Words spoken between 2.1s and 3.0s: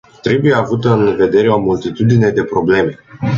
de probleme.